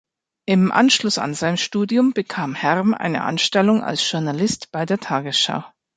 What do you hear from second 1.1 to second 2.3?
an sein Studium